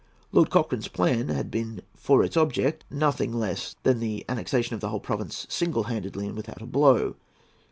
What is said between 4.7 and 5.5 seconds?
of the whole province